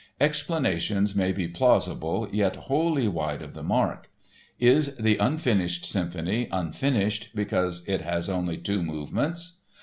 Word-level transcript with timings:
Explanations 0.19 1.13
may 1.15 1.31
be 1.31 1.47
plausible 1.47 2.27
yet 2.31 2.55
wholly 2.55 3.07
wide 3.07 3.43
of 3.43 3.53
the 3.53 3.61
mark. 3.61 4.09
Is 4.59 4.95
the 4.95 5.17
Unfinished 5.17 5.85
Symphony 5.85 6.47
unfinished 6.51 7.29
because 7.35 7.87
it 7.87 8.01
has 8.01 8.27
only 8.27 8.57
two 8.57 8.81
movements? 8.81 9.59